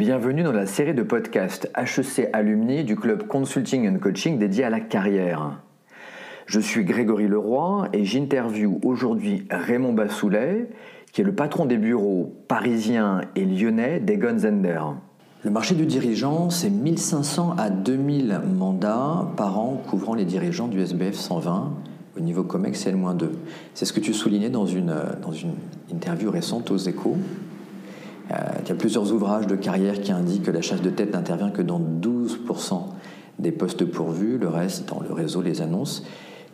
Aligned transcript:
Bienvenue 0.00 0.42
dans 0.42 0.52
la 0.52 0.64
série 0.64 0.94
de 0.94 1.02
podcasts 1.02 1.70
HEC 1.76 2.30
Alumni 2.32 2.84
du 2.84 2.96
club 2.96 3.26
Consulting 3.26 3.86
and 3.86 3.98
Coaching 3.98 4.38
dédié 4.38 4.64
à 4.64 4.70
la 4.70 4.80
carrière. 4.80 5.60
Je 6.46 6.58
suis 6.58 6.86
Grégory 6.86 7.28
Leroy 7.28 7.86
et 7.92 8.06
j'interviewe 8.06 8.80
aujourd'hui 8.82 9.46
Raymond 9.50 9.92
Bassoulet, 9.92 10.70
qui 11.12 11.20
est 11.20 11.24
le 11.24 11.34
patron 11.34 11.66
des 11.66 11.76
bureaux 11.76 12.34
parisiens 12.48 13.20
et 13.36 13.44
lyonnais 13.44 14.00
d'Egon 14.00 14.38
Zender. 14.38 14.80
Le 15.44 15.50
marché 15.50 15.74
du 15.74 15.84
dirigeant, 15.84 16.48
c'est 16.48 16.70
1500 16.70 17.56
à 17.58 17.68
2000 17.68 18.40
mandats 18.56 19.30
par 19.36 19.58
an 19.58 19.82
couvrant 19.86 20.14
les 20.14 20.24
dirigeants 20.24 20.68
du 20.68 20.80
SBF 20.80 21.14
120 21.14 21.74
au 22.16 22.20
niveau 22.20 22.42
COMEX 22.42 22.86
et 22.86 22.88
L-2. 22.88 23.28
C'est 23.74 23.84
ce 23.84 23.92
que 23.92 24.00
tu 24.00 24.14
soulignais 24.14 24.48
dans 24.48 24.64
une, 24.64 24.96
dans 25.20 25.32
une 25.32 25.52
interview 25.92 26.30
récente 26.30 26.70
aux 26.70 26.78
échos. 26.78 27.18
Euh, 28.30 28.36
il 28.62 28.68
y 28.68 28.72
a 28.72 28.74
plusieurs 28.74 29.12
ouvrages 29.12 29.46
de 29.46 29.56
carrière 29.56 30.00
qui 30.00 30.12
indiquent 30.12 30.44
que 30.44 30.50
la 30.50 30.62
chasse 30.62 30.82
de 30.82 30.90
tête 30.90 31.12
n'intervient 31.12 31.50
que 31.50 31.62
dans 31.62 31.80
12% 31.80 32.82
des 33.38 33.52
postes 33.52 33.84
pourvus, 33.84 34.38
le 34.38 34.48
reste 34.48 34.88
dans 34.88 35.00
le 35.00 35.12
réseau, 35.12 35.42
les 35.42 35.62
annonces. 35.62 36.04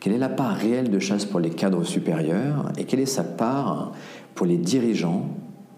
Quelle 0.00 0.12
est 0.12 0.18
la 0.18 0.28
part 0.28 0.54
réelle 0.54 0.90
de 0.90 0.98
chasse 0.98 1.24
pour 1.24 1.40
les 1.40 1.50
cadres 1.50 1.84
supérieurs 1.84 2.70
et 2.78 2.84
quelle 2.84 3.00
est 3.00 3.06
sa 3.06 3.24
part 3.24 3.92
pour 4.34 4.46
les 4.46 4.56
dirigeants, 4.56 5.28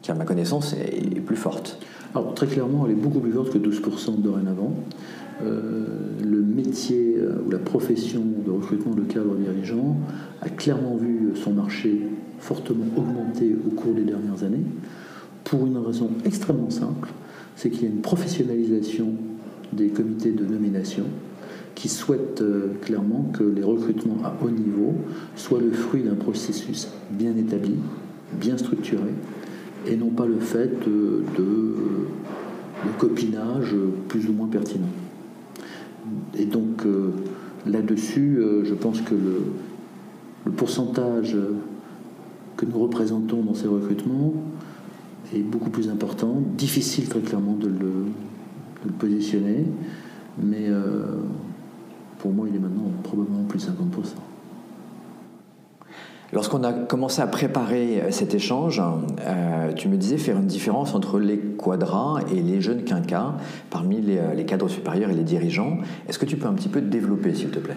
qui 0.02 0.10
à 0.10 0.14
ma 0.14 0.24
connaissance 0.24 0.74
est 0.74 1.20
plus 1.20 1.36
forte? 1.36 1.78
Alors 2.14 2.34
très 2.34 2.46
clairement, 2.46 2.84
elle 2.86 2.92
est 2.92 3.00
beaucoup 3.00 3.20
plus 3.20 3.32
forte 3.32 3.50
que 3.50 3.58
12% 3.58 4.20
dorénavant. 4.20 4.74
Euh, 5.42 5.86
le 6.22 6.42
métier 6.42 7.16
euh, 7.16 7.44
ou 7.46 7.50
la 7.50 7.58
profession 7.58 8.22
de 8.44 8.50
recrutement 8.50 8.92
de 8.94 9.02
cadres 9.02 9.36
dirigeants 9.36 9.96
a 10.42 10.48
clairement 10.48 10.96
vu 10.96 11.30
son 11.36 11.52
marché 11.52 12.02
fortement 12.40 12.86
augmenter 12.96 13.54
au 13.66 13.70
cours 13.70 13.94
des 13.94 14.02
dernières 14.02 14.42
années 14.42 14.64
pour 15.48 15.66
une 15.66 15.78
raison 15.78 16.10
extrêmement 16.24 16.70
simple, 16.70 17.08
c'est 17.56 17.70
qu'il 17.70 17.82
y 17.82 17.86
a 17.86 17.88
une 17.88 18.02
professionnalisation 18.02 19.14
des 19.72 19.88
comités 19.88 20.30
de 20.30 20.44
nomination 20.44 21.04
qui 21.74 21.88
souhaitent 21.88 22.42
euh, 22.42 22.72
clairement 22.82 23.30
que 23.32 23.44
les 23.44 23.62
recrutements 23.62 24.18
à 24.24 24.34
haut 24.44 24.50
niveau 24.50 24.94
soient 25.36 25.60
le 25.60 25.70
fruit 25.70 26.02
d'un 26.02 26.16
processus 26.16 26.88
bien 27.10 27.36
établi, 27.36 27.76
bien 28.32 28.58
structuré, 28.58 29.10
et 29.86 29.96
non 29.96 30.10
pas 30.10 30.26
le 30.26 30.38
fait 30.38 30.70
de, 30.86 31.22
copinage 32.98 33.74
plus 34.08 34.28
ou 34.28 34.32
moins 34.32 34.48
pertinent. 34.48 34.88
Et 36.36 36.46
donc 36.46 36.84
euh, 36.84 37.10
là-dessus, 37.66 38.38
euh, 38.38 38.64
je 38.64 38.74
pense 38.74 39.00
que 39.00 39.14
le, 39.14 39.42
le 40.46 40.52
pourcentage 40.52 41.36
que 42.56 42.66
nous 42.66 42.78
représentons 42.78 43.42
dans 43.42 43.54
ces 43.54 43.68
recrutements 43.68 44.34
est 45.34 45.40
beaucoup 45.40 45.70
plus 45.70 45.88
important. 45.88 46.42
Difficile 46.56 47.08
très 47.08 47.20
clairement 47.20 47.54
de 47.54 47.68
le, 47.68 48.04
positionner, 48.98 49.66
mais 50.42 50.66
euh, 50.68 51.02
pour 52.18 52.32
moi 52.32 52.46
il 52.48 52.56
est 52.56 52.58
maintenant 52.58 52.90
probablement 53.02 53.44
plus 53.44 53.58
de 53.58 53.70
50%. 53.70 53.74
Lorsqu'on 56.32 56.62
a 56.62 56.72
commencé 56.72 57.20
à 57.20 57.26
préparer 57.26 58.00
euh, 58.00 58.10
cet 58.10 58.34
échange, 58.34 58.82
euh, 59.26 59.72
tu 59.74 59.88
me 59.88 59.96
disais 59.96 60.16
faire 60.16 60.38
une 60.38 60.46
différence 60.46 60.94
entre 60.94 61.18
les 61.18 61.38
quadras 61.38 62.20
et 62.32 62.40
les 62.40 62.60
jeunes 62.60 62.84
quinquas 62.84 63.34
parmi 63.70 64.00
les, 64.00 64.44
cadres 64.46 64.68
supérieurs 64.68 65.10
et 65.10 65.14
les 65.14 65.24
dirigeants. 65.24 65.78
Est-ce 66.08 66.18
que 66.18 66.26
tu 66.26 66.36
peux 66.36 66.46
un 66.46 66.54
petit 66.54 66.68
peu 66.68 66.80
développer, 66.80 67.34
s'il 67.34 67.50
te 67.50 67.58
plaît? 67.58 67.76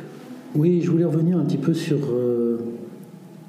Oui, 0.56 0.82
je 0.82 0.92
voulais 0.92 1.06
revenir 1.06 1.38
un 1.38 1.44
petit 1.44 1.58
peu 1.58 1.74
sur 1.74 1.98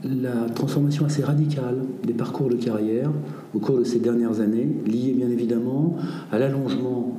la 0.04 0.48
transformation 0.54 1.06
assez 1.06 1.22
radicale 1.22 1.78
des 2.04 2.12
parcours 2.12 2.48
de 2.48 2.56
carrière 2.56 3.10
au 3.54 3.58
cours 3.58 3.78
de 3.78 3.84
ces 3.84 3.98
dernières 3.98 4.40
années, 4.40 4.68
liée 4.86 5.12
bien 5.16 5.30
évidemment 5.30 5.96
à 6.30 6.38
l'allongement 6.38 7.16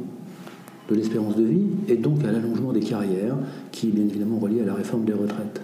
de 0.90 0.96
l'espérance 0.96 1.36
de 1.36 1.44
vie 1.44 1.68
et 1.88 1.96
donc 1.96 2.24
à 2.26 2.32
l'allongement 2.32 2.74
des 2.74 2.82
carrières, 2.82 3.38
qui 3.72 3.88
est 3.88 3.92
bien 3.92 4.06
évidemment 4.06 4.38
relié 4.38 4.62
à 4.62 4.66
la 4.66 4.74
réforme 4.74 5.06
des 5.06 5.14
retraites. 5.14 5.62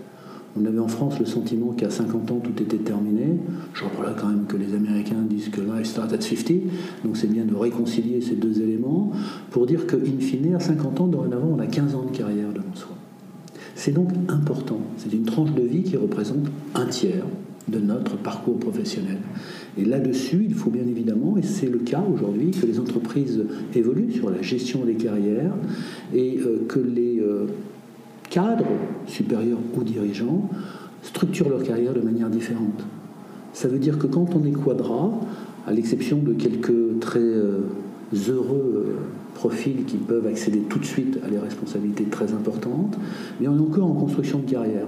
On 0.59 0.66
avait 0.66 0.79
en 0.79 0.88
France 0.88 1.19
le 1.19 1.25
sentiment 1.25 1.74
qu'à 1.74 1.90
50 1.90 2.31
ans 2.31 2.40
tout 2.44 2.62
était 2.62 2.78
terminé. 2.78 3.38
Je 3.74 3.84
reprends 3.84 4.03
là 4.03 4.16
quand 4.19 4.28
même 4.28 4.46
que 4.47 4.58
les 4.58 4.74
Américains 4.74 5.22
disent 5.29 5.50
que 5.50 5.62
life 5.62 5.85
starts 5.85 6.13
at 6.13 6.22
50, 6.22 6.53
donc 7.03 7.18
c'est 7.18 7.31
bien 7.31 7.46
de 7.46 7.56
réconcilier 7.56 8.22
ces 8.22 8.35
deux 8.35 8.62
éléments 8.62 9.12
pour 9.52 9.66
dire 9.68 9.85
qu'in 9.85 10.00
fine, 10.19 10.56
à 10.56 10.59
50 10.59 11.02
ans, 11.02 11.08
dorénavant, 11.08 11.50
on 11.56 11.59
a 11.59 11.68
15 11.68 11.96
ans 11.96 12.03
de 12.03 12.18
carrière 12.18 12.52
devant 12.52 12.74
soi. 12.74 12.99
C'est 13.79 13.94
donc 13.94 14.09
important. 14.28 14.81
C'est 14.97 15.13
une 15.13 15.23
tranche 15.23 15.53
de 15.53 15.62
vie 15.62 15.84
qui 15.84 15.95
représente 15.95 16.47
un 16.75 16.85
tiers 16.88 17.23
de 17.69 17.79
notre 17.79 18.17
parcours 18.17 18.59
professionnel. 18.59 19.19
Et 19.78 19.85
là-dessus, 19.85 20.44
il 20.45 20.53
faut 20.53 20.69
bien 20.69 20.85
évidemment, 20.85 21.38
et 21.38 21.44
c'est 21.44 21.69
le 21.69 21.78
cas 21.78 22.03
aujourd'hui, 22.13 22.51
que 22.51 22.66
les 22.66 22.78
entreprises 22.78 23.41
évoluent 23.73 24.12
sur 24.12 24.31
la 24.31 24.41
gestion 24.41 24.84
des 24.84 24.95
carrières 24.95 25.53
et 26.13 26.40
euh, 26.40 26.66
que 26.67 26.79
les 26.79 27.22
euh, 27.22 27.45
cadres 28.29 28.66
supérieurs 29.07 29.59
ou 29.73 29.84
dirigeants 29.85 30.50
structurent 31.01 31.47
leur 31.47 31.63
carrière 31.63 31.94
de 31.94 32.01
manière 32.01 32.29
différente. 32.29 32.84
Ça 33.53 33.69
veut 33.69 33.79
dire 33.79 33.97
que 33.97 34.07
quand 34.07 34.35
on 34.35 34.44
est 34.44 34.51
quadra, 34.51 35.09
à 35.66 35.72
l'exception 35.72 36.17
de 36.17 36.34
quelques 36.34 37.00
très 37.00 37.19
euh, 37.22 37.61
heureux 38.28 38.97
profils 39.40 39.86
qui 39.86 39.96
peuvent 39.96 40.28
accéder 40.28 40.60
tout 40.60 40.80
de 40.80 40.86
suite 40.86 41.18
à 41.26 41.30
des 41.30 41.40
responsabilités 41.40 42.04
très 42.04 42.34
importantes, 42.34 42.98
mais 43.40 43.48
on 43.48 43.56
est 43.56 43.62
encore 43.62 43.90
en 43.90 43.94
construction 43.94 44.40
de 44.40 44.52
carrière. 44.52 44.86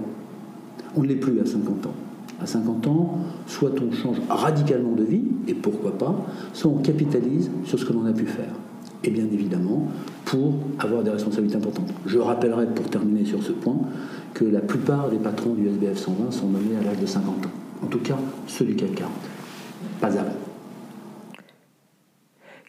On 0.94 1.02
ne 1.02 1.08
l'est 1.08 1.16
plus 1.16 1.40
à 1.40 1.46
50 1.46 1.86
ans. 1.86 1.94
À 2.38 2.46
50 2.46 2.86
ans, 2.86 3.18
soit 3.46 3.72
on 3.80 3.90
change 3.90 4.18
radicalement 4.28 4.92
de 4.92 5.04
vie, 5.04 5.24
et 5.48 5.54
pourquoi 5.54 5.96
pas, 5.96 6.14
soit 6.52 6.70
on 6.70 6.82
capitalise 6.82 7.50
sur 7.64 7.78
ce 7.78 7.86
que 7.86 7.94
l'on 7.94 8.04
a 8.04 8.12
pu 8.12 8.26
faire. 8.26 8.52
Et 9.04 9.10
bien 9.10 9.24
évidemment, 9.24 9.88
pour 10.26 10.52
avoir 10.78 11.02
des 11.02 11.10
responsabilités 11.10 11.56
importantes. 11.56 11.88
Je 12.04 12.18
rappellerai, 12.18 12.66
pour 12.66 12.90
terminer 12.90 13.24
sur 13.24 13.42
ce 13.42 13.52
point, 13.52 13.78
que 14.34 14.44
la 14.44 14.60
plupart 14.60 15.08
des 15.08 15.16
patrons 15.16 15.54
du 15.54 15.66
SBF 15.66 15.96
120 15.96 16.30
sont 16.30 16.48
nommés 16.48 16.76
à 16.78 16.84
l'âge 16.84 17.00
de 17.00 17.06
50 17.06 17.46
ans. 17.46 17.50
En 17.82 17.86
tout 17.86 18.00
cas, 18.00 18.18
ceux 18.46 18.66
du 18.66 18.76
CAC 18.76 18.96
40. 18.96 19.10
Pas 19.98 20.08
avant. 20.08 20.51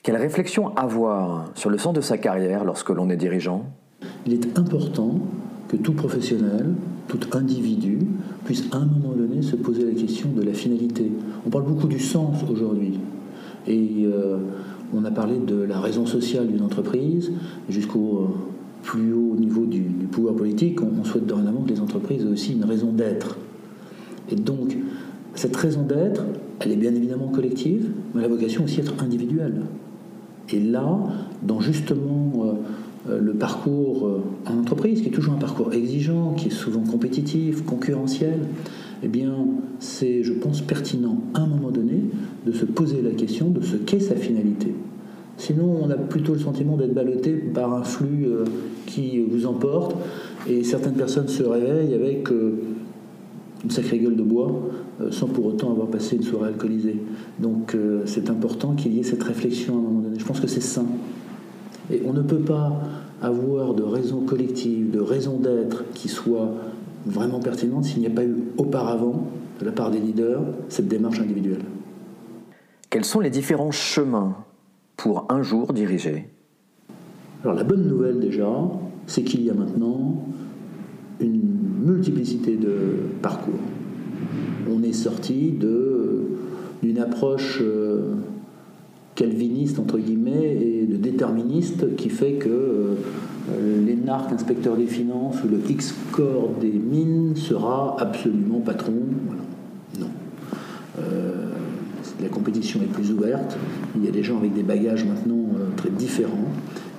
Quelle 0.03 0.17
réflexion 0.17 0.75
avoir 0.75 1.51
sur 1.55 1.69
le 1.69 1.77
sens 1.77 1.93
de 1.93 2.01
sa 2.01 2.17
carrière 2.17 2.65
lorsque 2.65 2.89
l'on 2.89 3.09
est 3.09 3.15
dirigeant? 3.15 3.63
Il 4.27 4.33
est 4.33 4.59
important 4.59 5.17
que 5.69 5.77
tout 5.77 5.93
professionnel, 5.93 6.73
tout 7.07 7.21
individu 7.31 7.99
puisse 8.43 8.65
à 8.73 8.79
un 8.79 8.85
moment 8.85 9.15
donné 9.15 9.41
se 9.41 9.55
poser 9.55 9.85
la 9.85 9.93
question 9.93 10.27
de 10.35 10.41
la 10.41 10.51
finalité. 10.51 11.09
On 11.47 11.49
parle 11.49 11.63
beaucoup 11.63 11.87
du 11.87 11.99
sens 11.99 12.43
aujourd'hui. 12.51 12.99
Et 13.65 14.03
euh, 14.03 14.39
on 14.93 15.05
a 15.05 15.11
parlé 15.11 15.37
de 15.37 15.55
la 15.55 15.79
raison 15.79 16.05
sociale 16.05 16.47
d'une 16.47 16.63
entreprise 16.63 17.31
jusqu'au 17.69 18.17
euh, 18.17 18.27
plus 18.81 19.13
haut 19.13 19.35
niveau 19.37 19.65
du, 19.65 19.83
pouvoir 20.11 20.35
politique. 20.35 20.81
On, 20.81 20.91
on 20.99 21.05
souhaite 21.05 21.27
dorénavant 21.27 21.61
que 21.61 21.69
les 21.69 21.79
entreprises 21.79 22.23
aient 22.23 22.29
aussi 22.29 22.51
une 22.51 22.65
raison 22.65 22.91
d'être. 22.91 23.37
Et 24.29 24.35
donc, 24.35 24.75
cette 25.33 25.55
raison 25.55 25.83
d'être, 25.83 26.25
elle 26.59 26.73
est 26.73 26.75
bien 26.75 26.93
évidemment 26.93 27.29
collective, 27.29 27.89
mais 28.13 28.19
elle 28.19 28.25
a 28.25 28.35
vocation 28.35 28.65
aussi 28.65 28.81
à 28.81 28.83
être 28.83 29.01
individuelle. 29.01 29.61
Et 30.51 30.59
là, 30.59 30.99
dans 31.41 31.59
justement 31.59 32.31
euh, 32.35 33.11
euh, 33.11 33.19
le 33.19 33.33
parcours 33.33 34.07
euh, 34.07 34.21
en 34.45 34.59
entreprise, 34.59 35.01
qui 35.01 35.07
est 35.07 35.11
toujours 35.11 35.33
un 35.33 35.39
parcours 35.39 35.73
exigeant, 35.73 36.33
qui 36.33 36.47
est 36.47 36.51
souvent 36.51 36.81
compétitif, 36.81 37.63
concurrentiel, 37.65 38.39
eh 39.03 39.07
bien, 39.07 39.33
c'est, 39.79 40.23
je 40.23 40.33
pense, 40.33 40.61
pertinent 40.61 41.17
à 41.33 41.41
un 41.41 41.47
moment 41.47 41.71
donné 41.71 42.01
de 42.45 42.51
se 42.51 42.65
poser 42.65 43.01
la 43.01 43.11
question 43.11 43.49
de 43.49 43.61
ce 43.61 43.75
qu'est 43.75 43.99
sa 43.99 44.15
finalité. 44.15 44.73
Sinon, 45.37 45.77
on 45.81 45.89
a 45.89 45.95
plutôt 45.95 46.33
le 46.33 46.39
sentiment 46.39 46.77
d'être 46.77 46.93
ballotté 46.93 47.31
par 47.33 47.73
un 47.73 47.83
flux 47.83 48.27
qui 48.85 49.19
vous 49.19 49.45
emporte, 49.45 49.95
et 50.47 50.63
certaines 50.63 50.93
personnes 50.93 51.27
se 51.27 51.43
réveillent 51.43 51.95
avec 51.95 52.29
une 52.29 53.71
sacrée 53.71 53.99
gueule 53.99 54.15
de 54.15 54.23
bois, 54.23 54.69
euh, 55.01 55.09
sans 55.11 55.27
pour 55.27 55.45
autant 55.47 55.71
avoir 55.71 55.87
passé 55.87 56.17
une 56.17 56.23
soirée 56.23 56.49
alcoolisée. 56.49 56.97
Donc 57.39 57.73
euh, 57.73 58.03
c'est 58.05 58.29
important 58.29 58.73
qu'il 58.75 58.93
y 58.93 58.99
ait 58.99 59.03
cette 59.03 59.23
réflexion 59.23 59.75
à 59.75 59.77
un 59.77 59.81
moment 59.81 59.99
donné. 60.01 60.02
Je 60.17 60.25
pense 60.25 60.39
que 60.39 60.47
c'est 60.47 60.61
sain. 60.61 60.85
Et 61.91 62.01
on 62.05 62.13
ne 62.13 62.21
peut 62.21 62.39
pas 62.39 62.81
avoir 63.21 63.73
de 63.73 63.83
raison 63.83 64.21
collective, 64.21 64.91
de 64.91 64.99
raison 64.99 65.37
d'être 65.37 65.83
qui 65.93 66.09
soit 66.09 66.51
vraiment 67.05 67.39
pertinente 67.39 67.85
s'il 67.85 67.99
n'y 67.99 68.07
a 68.07 68.11
pas 68.11 68.23
eu 68.23 68.35
auparavant, 68.57 69.27
de 69.59 69.65
la 69.65 69.71
part 69.71 69.91
des 69.91 69.99
leaders, 69.99 70.41
cette 70.69 70.87
démarche 70.87 71.19
individuelle. 71.19 71.63
Quels 72.89 73.05
sont 73.05 73.19
les 73.19 73.29
différents 73.29 73.71
chemins 73.71 74.35
pour 74.97 75.25
un 75.29 75.41
jour 75.41 75.73
diriger? 75.73 76.29
Alors 77.43 77.55
la 77.55 77.63
bonne 77.63 77.87
nouvelle 77.87 78.19
déjà, 78.19 78.49
c'est 79.07 79.23
qu'il 79.23 79.43
y 79.43 79.49
a 79.49 79.53
maintenant 79.53 80.23
une 81.19 81.41
multiplicité 81.85 82.55
de 82.55 82.99
parcours 83.21 83.59
on 84.73 84.83
est 84.83 84.93
sorti 84.93 85.51
d'une 86.81 86.99
approche 86.99 87.59
euh, 87.61 88.15
calviniste, 89.15 89.79
entre 89.79 89.97
guillemets, 89.97 90.57
et 90.61 90.85
de 90.85 90.97
déterministe 90.97 91.95
qui 91.95 92.09
fait 92.09 92.33
que 92.33 92.49
euh, 92.49 93.85
l'énarque 93.85 94.31
inspecteur 94.31 94.75
des 94.75 94.87
finances 94.87 95.35
ou 95.43 95.47
le 95.49 95.59
X-Corps 95.69 96.51
des 96.59 96.71
mines 96.71 97.35
sera 97.35 97.97
absolument 97.99 98.59
patron. 98.59 98.93
Non. 99.99 100.07
Euh, 100.99 101.49
la 102.21 102.29
compétition 102.29 102.79
est 102.81 102.91
plus 102.91 103.11
ouverte, 103.11 103.57
il 103.95 104.05
y 104.05 104.07
a 104.07 104.11
des 104.11 104.23
gens 104.23 104.37
avec 104.37 104.53
des 104.53 104.63
bagages 104.63 105.05
maintenant 105.05 105.49
très 105.75 105.89
différents. 105.89 106.51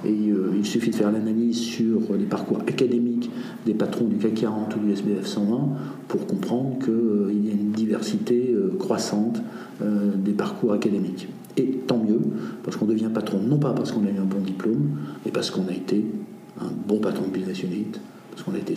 Et 0.07 0.13
il 0.13 0.67
suffit 0.67 0.91
de 0.91 0.97
faire 0.97 1.11
l'analyse 1.11 1.59
sur 1.59 2.01
les 2.19 2.27
parcours 2.27 2.59
académiques 2.61 3.31
des 3.65 3.73
patrons 3.73 4.05
du 4.05 4.17
CAC 4.17 4.35
40 4.35 4.77
ou 4.77 4.81
du 4.81 4.93
SBF 4.93 5.25
120 5.25 5.69
pour 6.09 6.27
comprendre 6.27 6.77
qu'il 6.85 7.47
y 7.47 7.49
a 7.49 7.55
une 7.55 7.71
diversité 7.71 8.55
croissante 8.79 9.41
des 9.81 10.33
parcours 10.33 10.75
académiques. 10.75 11.29
Et 11.57 11.65
tant 11.87 11.99
mieux, 11.99 12.21
parce 12.63 12.77
qu'on 12.77 12.87
devient 12.87 13.11
patron 13.13 13.39
non 13.39 13.59
pas 13.59 13.73
parce 13.73 13.93
qu'on 13.93 14.05
a 14.05 14.11
eu 14.11 14.19
un 14.19 14.25
bon 14.25 14.41
diplôme, 14.41 14.99
mais 15.25 15.31
parce 15.31 15.51
qu'on 15.51 15.69
a 15.69 15.73
été 15.73 16.05
un 16.61 16.71
bon 16.87 16.99
patron 16.99 17.27
de 17.27 17.33
business 17.33 17.63
unit, 17.63 17.87
parce 18.31 18.43
qu'on 18.43 18.55
a 18.55 18.59
été 18.59 18.75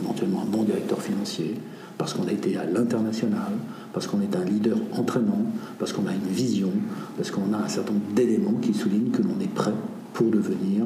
éventuellement 0.00 0.42
un 0.42 0.50
bon 0.50 0.62
directeur 0.62 1.00
financier, 1.00 1.54
parce 1.98 2.14
qu'on 2.14 2.26
a 2.26 2.32
été 2.32 2.56
à 2.56 2.64
l'international, 2.64 3.52
parce 3.92 4.06
qu'on 4.06 4.20
est 4.20 4.36
un 4.36 4.44
leader 4.44 4.76
entraînant, 4.92 5.46
parce 5.78 5.92
qu'on 5.92 6.06
a 6.06 6.12
une 6.12 6.32
vision, 6.32 6.70
parce 7.16 7.30
qu'on 7.30 7.52
a 7.52 7.58
un 7.58 7.68
certain 7.68 7.92
nombre 7.92 8.12
d'éléments 8.14 8.58
qui 8.60 8.74
soulignent 8.74 9.10
que 9.10 9.22
l'on 9.22 9.38
est 9.40 9.52
prêt 9.52 9.74
pour 10.12 10.30
devenir 10.30 10.84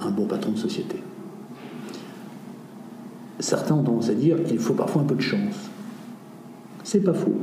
un 0.00 0.10
bon 0.10 0.26
patron 0.26 0.52
de 0.52 0.58
société. 0.58 0.96
Certains 3.38 3.74
ont 3.74 3.82
tendance 3.82 4.08
à 4.08 4.14
dire 4.14 4.42
qu'il 4.44 4.58
faut 4.58 4.74
parfois 4.74 5.02
un 5.02 5.04
peu 5.04 5.14
de 5.14 5.20
chance. 5.20 5.70
C'est 6.84 7.00
pas 7.00 7.14
faux. 7.14 7.34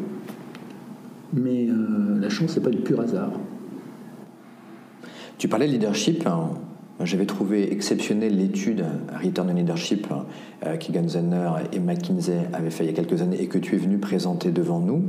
Mais 1.34 1.68
euh, 1.68 2.20
la 2.20 2.30
chance, 2.30 2.52
c'est 2.54 2.64
pas 2.64 2.70
du 2.70 2.80
pur 2.80 3.00
hasard. 3.02 3.32
Tu 5.38 5.48
parlais 5.48 5.68
de 5.68 5.74
leadership. 5.74 6.26
Hein. 6.28 6.52
J'avais 7.02 7.26
trouvé 7.26 7.72
exceptionnel 7.74 8.38
l'étude 8.38 8.86
Return 9.22 9.50
on 9.50 9.54
Leadership 9.54 10.08
euh, 10.66 11.08
Zenner 11.08 11.52
et 11.74 11.80
McKinsey 11.80 12.48
avaient 12.54 12.70
fait 12.70 12.86
il 12.86 12.88
y 12.88 12.90
a 12.92 12.94
quelques 12.94 13.22
années 13.22 13.42
et 13.42 13.48
que 13.48 13.58
tu 13.58 13.76
es 13.76 13.78
venu 13.78 13.98
présenter 13.98 14.52
devant 14.52 14.80
nous. 14.80 15.04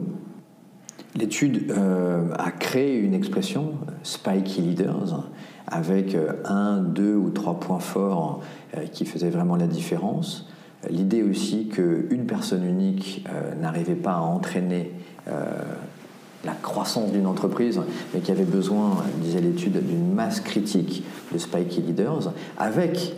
L'étude 1.15 1.71
euh, 1.71 2.33
a 2.37 2.51
créé 2.51 2.99
une 2.99 3.15
expression, 3.15 3.75
Spiky 4.03 4.63
Leaders, 4.63 5.29
avec 5.69 6.15
euh, 6.15 6.33
un, 6.47 6.81
deux 6.81 7.15
ou 7.15 7.31
trois 7.31 7.61
points 7.61 7.79
forts 7.79 8.41
qui 8.93 9.05
faisaient 9.05 9.31
vraiment 9.31 9.55
la 9.55 9.69
différence. 9.69 10.49
L'idée 10.91 11.23
aussi 11.23 11.69
qu'une 11.69 12.27
personne 12.27 12.65
unique 12.65 13.25
n'arrivait 13.61 13.95
pas 13.95 14.15
à 14.15 14.21
entraîner 14.21 14.91
la 16.45 16.53
croissance 16.53 17.13
d'une 17.13 17.27
entreprise, 17.27 17.81
mais 18.13 18.21
qui 18.21 18.31
avait 18.31 18.45
besoin, 18.45 18.97
disait 19.23 19.41
l'étude, 19.41 19.85
d'une 19.85 20.15
masse 20.15 20.41
critique 20.41 21.05
de 21.33 21.39
spiky 21.39 21.81
leaders, 21.81 22.33
avec 22.59 23.17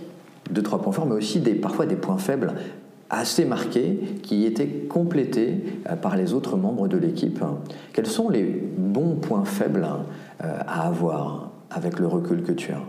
deux, 0.51 0.63
trois 0.63 0.81
points 0.81 0.93
forts, 0.93 1.07
mais 1.07 1.15
aussi 1.15 1.41
des, 1.41 1.55
parfois 1.55 1.87
des 1.87 1.97
points 1.97 2.19
faibles 2.19 2.55
assez 3.11 3.45
marqués 3.45 4.01
qui 4.23 4.47
étaient 4.47 4.67
complétés 4.67 5.63
euh, 5.89 5.97
par 5.97 6.17
les 6.17 6.33
autres 6.33 6.57
membres 6.57 6.89
de 6.89 6.97
l'équipe. 6.97 7.43
Quels 7.93 8.07
sont 8.07 8.29
les 8.29 8.45
bons 8.77 9.15
points 9.15 9.45
faibles 9.45 9.87
euh, 10.43 10.59
à 10.67 10.87
avoir 10.89 11.51
avec 11.71 11.99
le 11.99 12.07
recul 12.07 12.43
que 12.43 12.53
tu 12.53 12.73
as? 12.73 12.83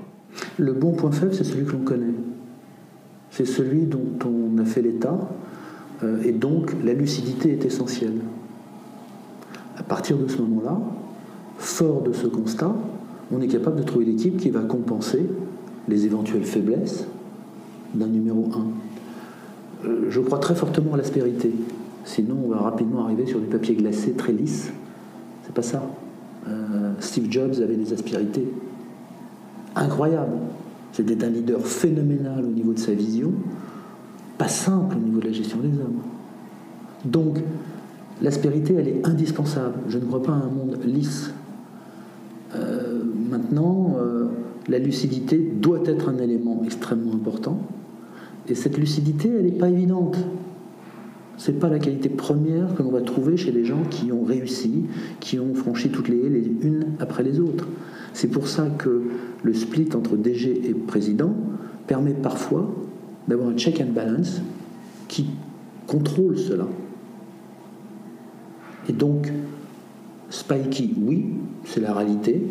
Le 0.57 0.73
bon 0.73 0.93
point 0.93 1.11
faible, 1.11 1.33
c'est 1.33 1.43
celui 1.43 1.65
que 1.65 1.71
l'on 1.73 1.83
connaît. 1.83 2.13
C'est 3.31 3.45
celui 3.45 3.81
dont 3.81 4.17
on 4.25 4.57
a 4.59 4.65
fait 4.65 4.81
l'état, 4.81 5.17
euh, 6.03 6.21
et 6.23 6.31
donc 6.31 6.73
la 6.83 6.93
lucidité 6.93 7.51
est 7.51 7.65
essentielle. 7.65 8.19
À 9.87 9.89
partir 9.89 10.17
de 10.17 10.27
ce 10.27 10.41
moment-là, 10.41 10.77
fort 11.57 12.01
de 12.01 12.11
ce 12.11 12.27
constat, 12.27 12.75
on 13.31 13.39
est 13.39 13.47
capable 13.47 13.77
de 13.77 13.83
trouver 13.83 14.03
l'équipe 14.03 14.35
qui 14.35 14.49
va 14.49 14.59
compenser 14.59 15.25
les 15.87 16.05
éventuelles 16.05 16.43
faiblesses 16.43 17.07
d'un 17.93 18.07
numéro 18.07 18.49
1. 18.53 19.87
Euh, 19.87 20.07
je 20.09 20.19
crois 20.19 20.39
très 20.39 20.55
fortement 20.55 20.95
à 20.95 20.97
l'aspérité. 20.97 21.53
Sinon, 22.03 22.35
on 22.45 22.49
va 22.49 22.57
rapidement 22.57 23.05
arriver 23.05 23.25
sur 23.25 23.39
du 23.39 23.45
papier 23.45 23.75
glacé 23.75 24.11
très 24.11 24.33
lisse. 24.33 24.73
C'est 25.45 25.53
pas 25.53 25.61
ça. 25.61 25.81
Euh, 26.49 26.91
Steve 26.99 27.31
Jobs 27.31 27.55
avait 27.61 27.77
des 27.77 27.93
aspérités 27.93 28.45
incroyables. 29.73 30.37
C'était 30.91 31.23
un 31.23 31.29
leader 31.29 31.65
phénoménal 31.65 32.43
au 32.43 32.51
niveau 32.51 32.73
de 32.73 32.79
sa 32.79 32.91
vision, 32.91 33.31
pas 34.37 34.49
simple 34.49 34.97
au 34.97 34.99
niveau 34.99 35.19
de 35.19 35.27
la 35.27 35.33
gestion 35.33 35.59
des 35.59 35.79
hommes. 35.79 36.01
Donc, 37.05 37.37
L'aspérité, 38.21 38.75
elle 38.77 38.87
est 38.87 39.07
indispensable. 39.07 39.79
Je 39.89 39.97
ne 39.97 40.05
crois 40.05 40.23
pas 40.23 40.31
à 40.31 40.35
un 40.35 40.49
monde 40.49 40.77
lisse. 40.83 41.31
Euh, 42.55 43.03
maintenant, 43.29 43.97
euh, 43.99 44.25
la 44.67 44.79
lucidité 44.79 45.37
doit 45.37 45.81
être 45.85 46.09
un 46.09 46.17
élément 46.17 46.61
extrêmement 46.65 47.13
important. 47.13 47.59
Et 48.49 48.55
cette 48.55 48.77
lucidité, 48.77 49.29
elle 49.29 49.45
n'est 49.45 49.51
pas 49.51 49.69
évidente. 49.69 50.17
Ce 51.37 51.51
n'est 51.51 51.57
pas 51.57 51.69
la 51.69 51.77
qualité 51.77 52.09
première 52.09 52.73
que 52.73 52.81
l'on 52.81 52.89
va 52.89 53.01
trouver 53.01 53.37
chez 53.37 53.51
les 53.51 53.65
gens 53.65 53.83
qui 53.89 54.11
ont 54.11 54.23
réussi, 54.23 54.85
qui 55.19 55.39
ont 55.39 55.53
franchi 55.53 55.89
toutes 55.89 56.09
les 56.09 56.17
haies 56.17 56.29
les 56.29 56.51
unes 56.63 56.93
après 56.99 57.23
les 57.23 57.39
autres. 57.39 57.67
C'est 58.13 58.29
pour 58.29 58.47
ça 58.47 58.67
que 58.77 59.03
le 59.43 59.53
split 59.53 59.89
entre 59.95 60.15
DG 60.15 60.67
et 60.67 60.73
président 60.73 61.35
permet 61.85 62.13
parfois 62.13 62.73
d'avoir 63.27 63.49
un 63.49 63.55
check 63.55 63.79
and 63.79 63.93
balance 63.93 64.41
qui 65.07 65.27
contrôle 65.85 66.37
cela. 66.37 66.65
Et 68.89 68.93
donc, 68.93 69.31
spiky, 70.29 70.93
oui, 71.01 71.25
c'est 71.65 71.81
la 71.81 71.93
réalité, 71.93 72.41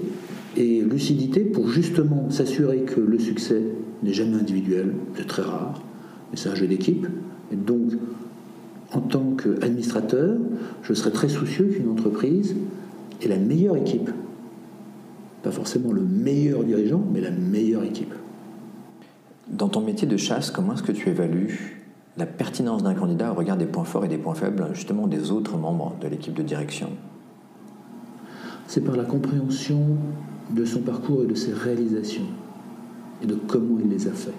et 0.57 0.81
lucidité 0.81 1.41
pour 1.41 1.69
justement 1.69 2.31
s'assurer 2.31 2.81
que 2.81 3.01
le 3.01 3.19
succès 3.19 3.63
n'est 4.03 4.13
jamais 4.13 4.37
individuel, 4.37 4.93
c'est 5.17 5.27
très 5.27 5.43
rare, 5.43 5.83
mais 6.31 6.39
c'est 6.39 6.49
un 6.49 6.55
jeu 6.55 6.67
d'équipe. 6.67 7.07
Et 7.53 7.57
donc, 7.57 7.93
en 8.93 9.01
tant 9.01 9.33
qu'administrateur, 9.37 10.37
je 10.83 10.95
serais 10.95 11.11
très 11.11 11.29
soucieux 11.29 11.67
qu'une 11.67 11.89
entreprise 11.89 12.55
ait 13.23 13.29
la 13.29 13.39
meilleure 13.39 13.77
équipe. 13.77 14.11
Pas 15.43 15.51
forcément 15.51 15.93
le 15.93 16.03
meilleur 16.03 16.65
dirigeant, 16.65 17.05
mais 17.13 17.21
la 17.21 17.31
meilleure 17.31 17.85
équipe. 17.85 18.15
Dans 19.49 19.69
ton 19.69 19.81
métier 19.81 20.09
de 20.09 20.17
chasse, 20.17 20.51
comment 20.51 20.75
est-ce 20.75 20.83
que 20.83 20.93
tu 20.93 21.09
évalues 21.09 21.86
la 22.17 22.27
pertinence 22.27 22.83
d'un 22.83 22.95
candidat 22.95 23.33
au 23.33 23.35
regard 23.35 23.57
des 23.57 23.67
points 23.67 23.85
forts 23.85 24.05
et 24.05 24.09
des 24.09 24.19
points 24.19 24.35
faibles 24.35 24.69
justement 24.73 25.07
des 25.07 25.31
autres 25.31 25.57
membres 25.57 25.97
de 26.01 26.09
l'équipe 26.09 26.35
de 26.35 26.43
direction 26.43 26.91
C'est 28.67 28.81
par 28.81 28.97
la 28.97 29.05
compréhension 29.05 29.81
de 30.51 30.65
son 30.65 30.81
parcours 30.81 31.25
et 31.25 31.27
de 31.27 31.35
ses 31.35 31.53
réalisations 31.53 32.27
et 33.23 33.27
de 33.27 33.35
comment 33.35 33.79
il 33.83 33.91
les 33.91 34.07
a 34.09 34.13
fait. 34.13 34.35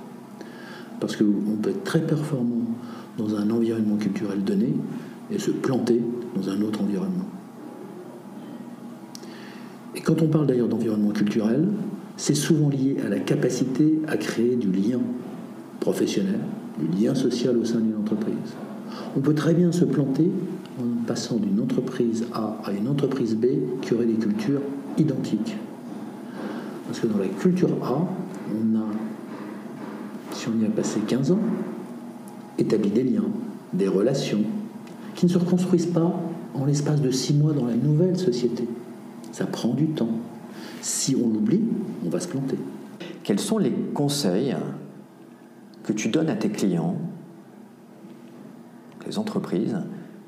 Parce 1.00 1.16
qu'on 1.16 1.58
peut 1.62 1.70
être 1.70 1.84
très 1.84 2.02
performant 2.02 2.66
dans 3.18 3.36
un 3.36 3.50
environnement 3.50 3.98
culturel 3.98 4.44
donné 4.44 4.74
et 5.32 5.40
se 5.40 5.52
planter 5.52 6.02
dans 6.36 6.50
un 6.50 6.62
autre 6.62 6.82
environnement. 6.82 7.26
Et 9.96 10.02
quand 10.02 10.22
on 10.22 10.28
parle 10.28 10.48
d'ailleurs 10.48 10.68
d'environnement 10.68 11.12
culturel, 11.12 11.68
c'est 12.18 12.36
souvent 12.36 12.70
lié 12.70 12.98
à 13.06 13.10
la 13.10 13.20
capacité 13.20 14.00
à 14.08 14.18
créer 14.18 14.56
du 14.56 14.72
lien 14.72 15.00
professionnel, 15.80 16.40
du 16.80 17.04
lien 17.04 17.16
social 17.16 17.58
au 17.58 17.66
sein 17.66 17.80
d'une 17.80 17.96
entreprise. 17.96 18.56
On 19.16 19.20
peut 19.20 19.34
très 19.34 19.54
bien 19.54 19.72
se 19.72 19.86
planter 19.86 20.30
en 20.80 21.06
passant 21.06 21.38
d'une 21.38 21.60
entreprise 21.60 22.26
A 22.34 22.60
à 22.64 22.72
une 22.72 22.88
entreprise 22.88 23.36
B 23.36 23.46
qui 23.82 23.94
aurait 23.94 24.06
des 24.06 24.14
cultures 24.14 24.62
identiques. 24.98 25.56
Parce 26.88 27.00
que 27.00 27.08
dans 27.08 27.18
la 27.18 27.28
culture 27.28 27.70
A, 27.84 28.08
on 28.52 28.78
a, 28.78 28.86
si 30.34 30.48
on 30.48 30.62
y 30.62 30.66
a 30.66 30.70
passé 30.70 31.00
15 31.06 31.32
ans, 31.32 31.40
établi 32.58 32.90
des 32.90 33.04
liens, 33.04 33.26
des 33.74 33.88
relations, 33.88 34.44
qui 35.16 35.26
ne 35.26 35.32
se 35.32 35.38
reconstruisent 35.38 35.88
pas 35.88 36.22
en 36.54 36.66
l'espace 36.66 37.02
de 37.02 37.12
6 37.12 37.34
mois 37.34 37.54
dans 37.54 37.66
la 37.66 37.76
nouvelle 37.76 38.18
société. 38.18 38.68
Ça 39.32 39.46
prend 39.46 39.74
du 39.74 39.88
temps. 39.88 40.10
Si 40.82 41.16
on 41.16 41.28
l'oublie, 41.28 41.62
on 42.06 42.10
va 42.10 42.20
se 42.20 42.28
planter. 42.28 42.58
Quels 43.24 43.40
sont 43.40 43.58
les 43.58 43.74
conseils 43.94 44.56
que 45.88 45.94
tu 45.94 46.10
donnes 46.10 46.30
à 46.30 46.36
tes 46.36 46.50
clients, 46.50 46.98
les 49.08 49.18
entreprises, 49.18 49.78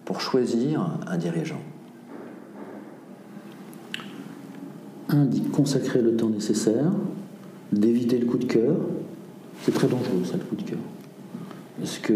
pour 0.06 0.22
choisir 0.22 0.98
un 1.06 1.18
dirigeant 1.18 1.62
Un 5.10 5.28
consacrer 5.52 6.02
le 6.02 6.16
temps 6.16 6.30
nécessaire, 6.30 6.92
d'éviter 7.74 8.18
le 8.20 8.26
coup 8.26 8.38
de 8.38 8.46
cœur. 8.46 8.78
C'est 9.64 9.74
très 9.74 9.88
dangereux 9.88 10.24
ça, 10.24 10.38
le 10.38 10.44
coup 10.44 10.56
de 10.56 10.64
cœur. 10.64 10.80
Parce 11.78 11.98
que 11.98 12.14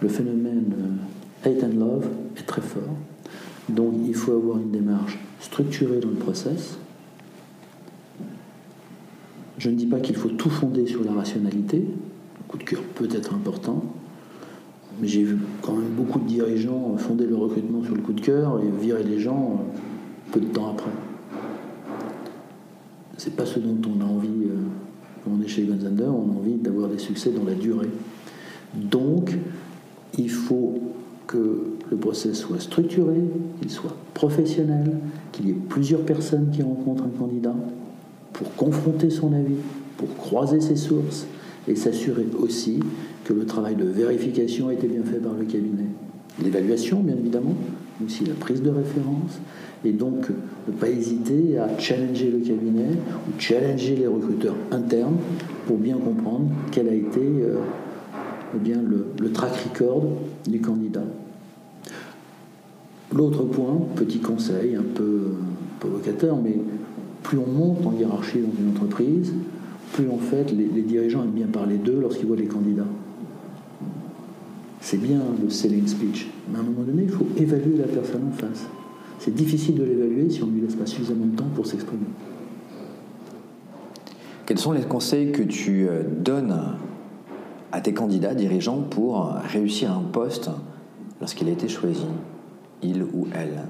le 0.00 0.08
phénomène 0.08 0.72
hate 1.44 1.62
and 1.62 1.78
love 1.78 2.08
est 2.36 2.46
très 2.46 2.62
fort. 2.62 2.96
Donc 3.68 3.94
il 4.04 4.14
faut 4.14 4.32
avoir 4.32 4.58
une 4.58 4.72
démarche 4.72 5.18
structurée 5.40 6.00
dans 6.00 6.08
le 6.08 6.16
process. 6.16 6.78
Je 9.58 9.70
ne 9.70 9.76
dis 9.76 9.86
pas 9.86 10.00
qu'il 10.00 10.16
faut 10.16 10.30
tout 10.30 10.50
fonder 10.50 10.86
sur 10.86 11.04
la 11.04 11.12
rationalité, 11.12 11.84
coup 12.50 12.58
de 12.58 12.64
cœur 12.64 12.80
peut 12.96 13.08
être 13.12 13.32
important. 13.32 13.82
Mais 15.00 15.06
j'ai 15.06 15.22
vu 15.22 15.38
quand 15.62 15.72
même 15.72 15.90
beaucoup 15.96 16.18
de 16.18 16.26
dirigeants 16.26 16.96
fonder 16.98 17.26
le 17.26 17.36
recrutement 17.36 17.84
sur 17.84 17.94
le 17.94 18.00
coup 18.00 18.12
de 18.12 18.20
cœur 18.20 18.60
et 18.60 18.84
virer 18.84 19.04
les 19.04 19.20
gens 19.20 19.60
euh, 19.60 20.32
peu 20.32 20.40
de 20.40 20.46
temps 20.46 20.70
après. 20.72 20.90
C'est 23.16 23.36
pas 23.36 23.46
ce 23.46 23.60
dont 23.60 23.78
on 23.88 24.00
a 24.00 24.04
envie 24.04 24.28
euh, 24.28 24.56
quand 25.24 25.30
on 25.38 25.42
est 25.42 25.48
chez 25.48 25.62
Gonzander, 25.62 26.04
on 26.04 26.32
a 26.32 26.38
envie 26.38 26.56
d'avoir 26.56 26.88
des 26.88 26.98
succès 26.98 27.30
dans 27.30 27.44
la 27.44 27.54
durée. 27.54 27.90
Donc, 28.74 29.36
il 30.18 30.30
faut 30.30 30.80
que 31.28 31.76
le 31.88 31.96
process 31.96 32.36
soit 32.36 32.60
structuré, 32.60 33.20
qu'il 33.60 33.70
soit 33.70 33.94
professionnel, 34.12 34.98
qu'il 35.30 35.48
y 35.48 35.50
ait 35.50 35.58
plusieurs 35.68 36.00
personnes 36.00 36.50
qui 36.50 36.62
rencontrent 36.62 37.04
un 37.04 37.18
candidat 37.18 37.54
pour 38.32 38.54
confronter 38.56 39.10
son 39.10 39.32
avis, 39.32 39.56
pour 39.96 40.16
croiser 40.16 40.60
ses 40.60 40.76
sources 40.76 41.26
et 41.68 41.76
s'assurer 41.76 42.26
aussi 42.38 42.80
que 43.24 43.32
le 43.32 43.44
travail 43.44 43.76
de 43.76 43.84
vérification 43.84 44.68
a 44.68 44.74
été 44.74 44.86
bien 44.86 45.02
fait 45.02 45.18
par 45.18 45.34
le 45.34 45.44
cabinet. 45.44 45.86
L'évaluation, 46.42 47.00
bien 47.00 47.16
évidemment, 47.16 47.54
mais 47.98 48.06
aussi 48.06 48.24
la 48.24 48.34
prise 48.34 48.62
de 48.62 48.70
référence, 48.70 49.40
et 49.84 49.92
donc 49.92 50.28
ne 50.68 50.72
pas 50.72 50.88
hésiter 50.88 51.58
à 51.58 51.78
challenger 51.78 52.30
le 52.30 52.38
cabinet 52.38 52.90
ou 53.28 53.40
challenger 53.40 53.96
les 53.96 54.06
recruteurs 54.06 54.56
internes 54.70 55.16
pour 55.66 55.78
bien 55.78 55.96
comprendre 55.96 56.48
quel 56.70 56.88
a 56.88 56.94
été 56.94 57.20
euh, 57.20 57.56
eh 58.54 58.58
bien, 58.58 58.78
le, 58.82 59.32
track 59.32 59.52
record 59.56 60.04
du 60.48 60.60
candidat. 60.60 61.04
L'autre 63.14 63.44
point, 63.44 63.78
petit 63.96 64.18
conseil 64.18 64.76
un 64.76 64.84
peu 64.94 65.32
provocateur, 65.78 66.36
mais 66.36 66.56
plus 67.22 67.38
on 67.38 67.50
monte 67.50 67.86
en 67.86 67.92
hiérarchie 67.92 68.38
dans 68.38 68.62
une 68.62 68.70
entreprise, 68.70 69.32
plus 69.92 70.08
en 70.08 70.18
fait 70.18 70.52
les, 70.52 70.82
dirigeants 70.82 71.22
aiment 71.22 71.30
bien 71.30 71.46
parler 71.46 71.76
d'eux 71.76 71.98
lorsqu'ils 72.00 72.26
voient 72.26 72.36
les 72.36 72.46
candidats. 72.46 72.86
C'est 74.80 74.96
bien 74.96 75.20
le 75.42 75.50
selling 75.50 75.86
speech, 75.86 76.28
mais 76.50 76.58
à 76.58 76.60
un 76.60 76.64
moment 76.64 76.82
donné, 76.82 77.02
il 77.02 77.10
faut 77.10 77.26
évaluer 77.36 77.76
la 77.76 77.86
personne 77.86 78.22
en 78.28 78.32
face. 78.32 78.66
C'est 79.18 79.34
difficile 79.34 79.74
de 79.74 79.84
l'évaluer 79.84 80.30
si 80.30 80.42
on 80.42 80.46
ne 80.46 80.52
lui 80.52 80.62
laisse 80.62 80.74
pas 80.74 80.86
suffisamment 80.86 81.26
de 81.26 81.36
temps 81.36 81.48
pour 81.54 81.66
s'exprimer. 81.66 82.06
Quels 84.46 84.58
sont 84.58 84.72
les 84.72 84.82
conseils 84.82 85.32
que 85.32 85.42
tu 85.42 85.86
euh, 85.88 86.02
donnes 86.02 86.56
à 87.72 87.80
tes 87.80 87.92
candidats 87.92 88.34
dirigeants 88.34 88.80
pour 88.80 89.34
réussir 89.52 89.92
un 89.92 90.02
poste 90.02 90.50
lorsqu'il 91.20 91.48
a 91.48 91.52
été 91.52 91.68
choisi, 91.68 92.06
il 92.82 93.02
ou 93.02 93.28
elle? 93.34 93.62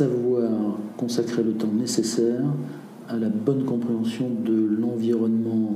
Savoir 0.00 0.78
consacrer 0.96 1.42
le 1.42 1.52
temps 1.52 1.70
nécessaire 1.70 2.40
à 3.06 3.18
la 3.18 3.28
bonne 3.28 3.66
compréhension 3.66 4.30
de 4.30 4.78
l'environnement 4.80 5.74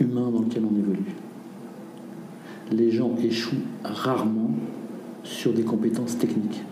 humain 0.00 0.30
dans 0.30 0.40
lequel 0.40 0.62
on 0.64 0.74
évolue. 0.74 1.14
Les 2.72 2.90
gens 2.90 3.14
échouent 3.22 3.66
rarement 3.84 4.52
sur 5.24 5.52
des 5.52 5.62
compétences 5.62 6.16
techniques. 6.16 6.62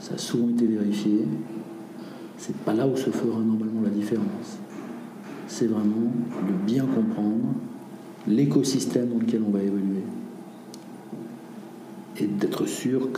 Ça 0.00 0.14
a 0.14 0.18
souvent 0.18 0.48
été 0.48 0.64
vérifié. 0.64 1.26
C'est 2.38 2.56
pas 2.56 2.72
là 2.72 2.86
où 2.86 2.96
se 2.96 3.10
fera 3.10 3.38
normalement 3.38 3.82
la 3.84 3.90
différence. 3.90 4.56
C'est 5.48 5.66
vraiment 5.66 6.12
de 6.48 6.66
bien 6.66 6.86
comprendre 6.86 7.52
l'écosystème 8.26 9.10
dans 9.10 9.18
lequel 9.18 9.42
on 9.46 9.50
va 9.50 9.62
évoluer 9.62 10.04
et 12.18 12.26
d'être 12.26 12.64
sûr 12.64 13.12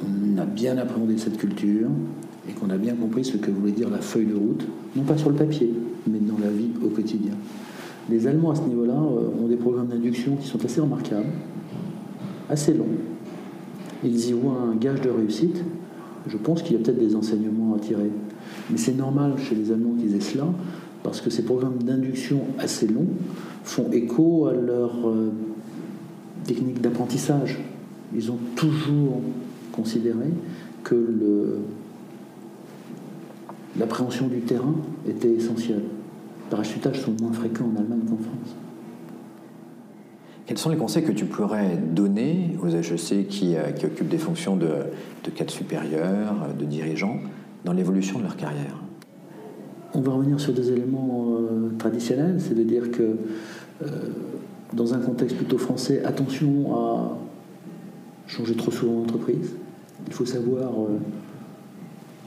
qu'on 0.00 0.40
a 0.40 0.44
bien 0.44 0.78
appréhendé 0.78 1.18
cette 1.18 1.36
culture 1.36 1.88
et 2.48 2.52
qu'on 2.52 2.70
a 2.70 2.76
bien 2.76 2.94
compris 2.94 3.24
ce 3.24 3.36
que 3.36 3.50
voulait 3.50 3.72
dire 3.72 3.90
la 3.90 3.98
feuille 3.98 4.26
de 4.26 4.34
route, 4.34 4.66
non 4.96 5.02
pas 5.02 5.16
sur 5.16 5.30
le 5.30 5.36
papier, 5.36 5.72
mais 6.10 6.18
dans 6.18 6.38
la 6.38 6.50
vie 6.50 6.70
au 6.84 6.88
quotidien. 6.88 7.32
Les 8.10 8.26
Allemands 8.26 8.50
à 8.50 8.56
ce 8.56 8.62
niveau-là 8.62 8.94
euh, 8.94 9.42
ont 9.42 9.46
des 9.46 9.56
programmes 9.56 9.86
d'induction 9.88 10.36
qui 10.36 10.48
sont 10.48 10.62
assez 10.64 10.80
remarquables, 10.80 11.30
assez 12.50 12.74
longs. 12.74 12.86
Ils 14.04 14.28
y 14.28 14.32
voient 14.32 14.58
un 14.72 14.74
gage 14.74 15.00
de 15.00 15.10
réussite. 15.10 15.62
Je 16.26 16.36
pense 16.36 16.62
qu'il 16.62 16.76
y 16.76 16.80
a 16.80 16.82
peut-être 16.82 16.98
des 16.98 17.14
enseignements 17.14 17.74
à 17.74 17.78
tirer. 17.78 18.10
Mais 18.70 18.76
c'est 18.76 18.96
normal 18.96 19.34
chez 19.38 19.54
les 19.54 19.70
Allemands 19.70 19.94
qu'ils 19.94 20.16
aient 20.16 20.20
cela, 20.20 20.46
parce 21.04 21.20
que 21.20 21.30
ces 21.30 21.44
programmes 21.44 21.82
d'induction 21.82 22.40
assez 22.58 22.88
longs 22.88 23.06
font 23.62 23.90
écho 23.92 24.46
à 24.46 24.52
leur 24.52 25.08
euh, 25.08 25.30
technique 26.44 26.80
d'apprentissage. 26.80 27.60
Ils 28.14 28.30
ont 28.30 28.38
toujours 28.56 29.20
considéré 29.72 30.26
que 30.84 30.94
le, 30.94 31.58
l'appréhension 33.78 34.28
du 34.28 34.40
terrain 34.40 34.74
était 35.08 35.32
essentielle. 35.32 35.82
Les 35.82 36.50
parachutages 36.50 37.00
sont 37.00 37.14
moins 37.20 37.32
fréquents 37.32 37.70
en 37.74 37.80
Allemagne 37.80 38.02
qu'en 38.08 38.16
France. 38.16 38.56
Quels 40.46 40.58
sont 40.58 40.70
les 40.70 40.76
conseils 40.76 41.04
que 41.04 41.12
tu 41.12 41.24
pourrais 41.24 41.76
donner 41.76 42.56
aux 42.62 42.68
HEC 42.68 43.28
qui, 43.28 43.56
euh, 43.56 43.70
qui 43.70 43.86
occupent 43.86 44.08
des 44.08 44.18
fonctions 44.18 44.56
de, 44.56 44.70
de 45.24 45.30
cadre 45.30 45.50
supérieur, 45.50 46.48
de 46.58 46.64
dirigeants, 46.64 47.20
dans 47.64 47.72
l'évolution 47.72 48.18
de 48.18 48.24
leur 48.24 48.36
carrière? 48.36 48.82
On 49.94 50.00
va 50.00 50.12
revenir 50.12 50.40
sur 50.40 50.52
des 50.52 50.70
éléments 50.70 51.28
euh, 51.30 51.70
traditionnels, 51.78 52.36
c'est 52.38 52.54
de 52.54 52.62
dire 52.62 52.90
que 52.90 53.16
euh, 53.82 53.86
dans 54.72 54.94
un 54.94 54.98
contexte 54.98 55.36
plutôt 55.36 55.58
français, 55.58 56.02
attention 56.04 56.74
à 56.74 57.18
changer 58.26 58.54
trop 58.54 58.70
souvent 58.70 59.00
d'entreprise. 59.00 59.54
Il 60.08 60.12
faut 60.12 60.26
savoir 60.26 60.72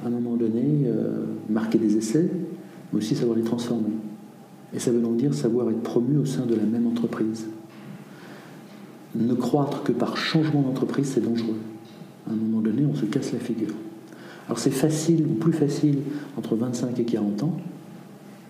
à 0.03 0.08
un 0.08 0.12
moment 0.12 0.36
donné, 0.36 0.84
euh, 0.86 1.25
marquer 1.50 1.77
des 1.77 1.98
essais, 1.98 2.29
mais 2.91 3.00
aussi 3.00 3.15
savoir 3.15 3.38
les 3.38 3.44
transformer. 3.44 3.94
Et 4.74 4.79
ça 4.79 4.91
veut 4.91 5.00
donc 5.00 5.17
dire 5.17 5.34
savoir 5.34 5.70
être 5.70 5.82
promu 5.82 6.17
au 6.17 6.25
sein 6.25 6.46
de 6.46 6.55
la 6.55 6.63
même 6.63 6.88
entreprise. 6.88 7.48
Ne 9.15 9.34
croître 9.34 9.84
que 9.84 9.91
par 9.91 10.17
changement 10.17 10.62
d'entreprise, 10.62 11.08
c'est 11.08 11.24
dangereux. 11.24 11.58
À 12.29 12.34
un 12.34 12.36
moment 12.36 12.62
donné, 12.62 12.86
on 12.86 12.96
se 12.96 13.05
casse 13.05 13.32
la 13.32 13.39
figure. 13.39 13.74
Alors 14.48 14.60
c'est 14.60 14.72
facile, 14.72 15.25
ou 15.25 15.34
plus 15.36 15.53
facile, 15.53 16.00
entre 16.38 16.55
25 16.55 17.00
et 17.00 17.05
40 17.05 17.44
ans, 17.44 17.58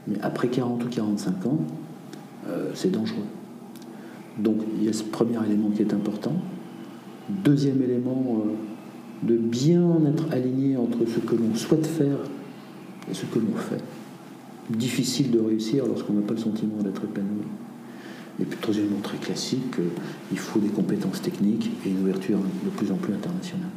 mais 0.08 0.17
après 0.22 0.50
40 0.50 0.84
ou 0.84 0.88
45 0.89 1.46
ans, 1.46 1.60
euh, 2.48 2.72
c'est 2.74 2.91
dangereux. 2.91 3.24
Donc 4.38 4.58
il 4.77 4.86
y 4.86 4.89
a 4.89 4.94
ce 4.94 5.03
premier 5.03 5.38
élément 5.46 5.70
qui 5.70 5.84
est 5.84 5.94
important. 5.94 6.34
Deuxième 7.29 7.82
élément, 7.82 8.41
euh, 8.46 8.51
de 9.25 9.36
bien 9.36 10.01
être 10.08 10.32
aligné 10.32 10.77
entre 10.77 11.00
ce 11.05 11.20
que 11.20 11.36
l'on 11.36 11.55
souhaite 11.55 11.86
faire 11.86 12.17
et 13.10 13.13
ce 13.13 13.25
que 13.25 13.39
l'on 13.39 13.55
fait. 13.58 13.82
Difficile 14.70 15.32
de 15.32 15.39
réussir 15.39 15.86
lorsqu'on 15.86 16.13
n'a 16.13 16.22
pas 16.22 16.34
le 16.34 16.39
sentiment 16.39 16.82
d'être 16.82 17.03
épanoui. 17.03 17.46
Et 18.39 18.44
puis 18.44 18.60
troisièmement, 18.60 19.00
très 19.01 19.17
classique, 19.17 19.79
euh, 19.79 19.89
il 20.32 20.38
faut 20.38 20.60
des 20.60 20.67
compétences 20.67 21.22
techniques 21.22 21.72
et 21.86 21.89
une 21.89 22.01
ouverture 22.01 22.39
de 22.65 22.70
plus 22.70 22.91
en 22.91 22.96
plus 22.96 23.13
internationale. 23.13 23.70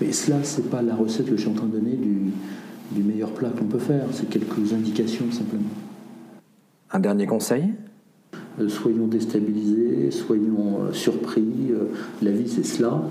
Mais 0.00 0.12
cela, 0.12 0.42
ce 0.42 0.60
n'est 0.60 0.66
pas 0.66 0.82
la 0.82 0.96
recette 0.96 1.26
que 1.26 1.36
je 1.36 1.42
suis 1.42 1.50
en 1.50 1.54
train 1.54 1.66
de 1.66 1.78
donner 1.78 1.96
du, 1.96 3.02
meilleur 3.02 3.30
plat 3.30 3.50
qu'on 3.50 3.66
peut 3.66 3.78
faire, 3.78 4.06
c'est 4.12 4.28
quelques 4.28 4.72
indications 4.72 5.30
simplement. 5.30 5.70
Un 6.90 6.98
dernier 6.98 7.26
conseil? 7.26 7.74
Soyons 8.68 9.06
déstabilisés, 9.06 10.10
soyons 10.10 10.80
euh, 10.80 10.92
surpris. 10.92 11.44
Euh, 11.70 11.84
la 12.22 12.30
vie, 12.30 12.48
c'est 12.48 12.64
cela. 12.64 13.02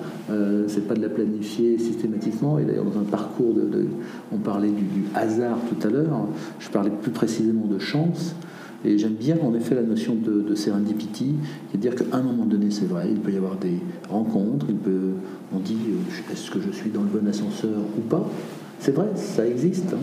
c'est 0.68 0.88
pas 0.88 0.96
de 0.96 1.02
la 1.02 1.10
planifier 1.10 1.78
systématiquement. 1.78 2.60
Et 2.60 2.66
d'ailleurs, 2.66 2.86
dans 2.86 3.00
un 3.00 3.04
parcours 3.04 3.56
on 4.32 4.38
parlait 4.38 4.70
du, 4.70 5.06
hasard 5.14 5.58
tout 5.70 5.88
à 5.88 5.92
l'heure. 5.92 6.28
Je 6.60 6.70
parlais 6.70 6.90
plus 6.90 7.12
précisément 7.12 7.66
de 7.66 7.80
chance. 7.80 8.36
Et 8.84 8.98
j'aime 9.00 9.14
bien 9.14 9.38
en 9.44 9.56
effet 9.56 9.74
la 9.74 9.82
notion 9.82 10.14
de, 10.14 10.42
de 10.42 10.56
serendipity, 10.56 11.36
qui 11.70 11.75
est 11.75 11.80
dire 11.80 11.96
qu'à 11.96 12.06
un 12.12 12.22
moment 12.22 12.46
donné, 12.46 12.70
c'est 12.70 12.86
vrai, 12.86 13.08
il 13.10 13.20
peut 13.20 13.32
y 13.32 13.38
avoir 13.38 13.56
des 13.56 13.80
rencontres, 14.10 14.68
on 15.54 15.60
dit 15.60 15.78
est-ce 16.32 16.52
que 16.52 16.60
je 16.60 16.72
suis 16.72 16.92
dans 16.92 17.02
le 17.02 17.08
bon 17.08 17.28
ascenseur 17.28 17.80
ou 17.98 18.02
pas? 18.02 18.30
C'est 18.79 18.91
vrai, 18.91 19.08
ça 19.15 19.48
existe. 19.48 19.94
Hein. 19.94 19.98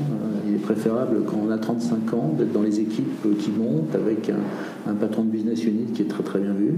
Il 0.47 0.55
est 0.55 0.59
préférable 0.59 1.23
quand 1.27 1.39
on 1.47 1.51
a 1.51 1.59
35 1.59 2.15
ans 2.15 2.35
d'être 2.37 2.53
dans 2.53 2.63
les 2.63 2.81
équipes 2.81 3.39
qui 3.39 3.51
montent 3.51 3.95
avec 3.95 4.31
un, 4.31 4.95
patron 4.95 5.25
de 5.25 5.31
business 5.31 5.65
unit 5.65 5.93
qui 5.93 6.03
est 6.03 6.07
très 6.07 6.23
très 6.23 6.41
bien 6.41 6.53
vu. 6.53 6.75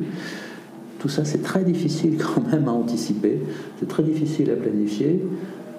Tout 0.99 1.09
ça, 1.09 1.25
c'est 1.25 1.43
très 1.43 1.65
difficile 1.65 2.19
quand 2.35 2.47
même 2.51 2.69
à 2.69 2.73
anticiper, 2.73 3.41
c'est 3.79 3.89
très 3.89 4.03
difficile 4.03 4.51
à 4.51 4.57
planifier. 4.57 5.25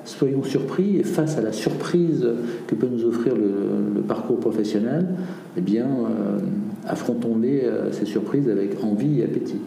Soyons 0.05 0.43
surpris 0.43 0.97
et 0.97 1.03
face 1.03 1.37
à 1.37 1.41
la 1.41 1.51
surprise 1.51 2.27
que 2.67 2.75
peut 2.75 2.87
nous 2.91 3.05
offrir 3.05 3.33
le, 3.35 4.01
parcours 4.01 4.39
professionnel, 4.39 5.07
eh 5.57 5.61
bien, 5.61 5.87
euh, 5.87 6.39
affrontons-les, 6.87 7.61
euh, 7.61 7.91
ces 7.91 8.05
surprises, 8.05 8.47
avec 8.47 8.83
envie 8.83 9.21
et 9.21 9.23
appétit. 9.23 9.57